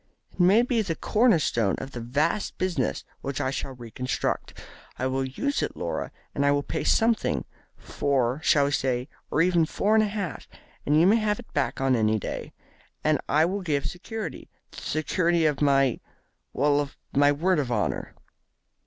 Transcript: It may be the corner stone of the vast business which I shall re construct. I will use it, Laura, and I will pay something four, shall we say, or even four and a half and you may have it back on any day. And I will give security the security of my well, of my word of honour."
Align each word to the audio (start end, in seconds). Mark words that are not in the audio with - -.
It 0.31 0.39
may 0.39 0.63
be 0.63 0.81
the 0.81 0.95
corner 0.95 1.37
stone 1.37 1.75
of 1.77 1.91
the 1.91 1.99
vast 1.99 2.57
business 2.57 3.03
which 3.21 3.39
I 3.39 3.51
shall 3.51 3.73
re 3.75 3.91
construct. 3.91 4.59
I 4.97 5.05
will 5.05 5.23
use 5.23 5.61
it, 5.61 5.77
Laura, 5.77 6.09
and 6.33 6.43
I 6.43 6.49
will 6.51 6.63
pay 6.63 6.83
something 6.83 7.45
four, 7.77 8.41
shall 8.41 8.65
we 8.65 8.71
say, 8.71 9.09
or 9.29 9.43
even 9.43 9.63
four 9.67 9.93
and 9.93 10.03
a 10.03 10.07
half 10.07 10.47
and 10.87 10.99
you 10.99 11.05
may 11.05 11.17
have 11.17 11.39
it 11.39 11.53
back 11.53 11.79
on 11.79 11.95
any 11.95 12.17
day. 12.17 12.51
And 13.03 13.19
I 13.29 13.45
will 13.45 13.61
give 13.61 13.85
security 13.85 14.49
the 14.71 14.81
security 14.81 15.45
of 15.45 15.61
my 15.61 15.99
well, 16.51 16.79
of 16.79 16.97
my 17.13 17.31
word 17.31 17.59
of 17.59 17.71
honour." 17.71 18.15